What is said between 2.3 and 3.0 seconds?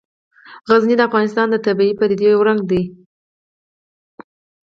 یو رنګ دی.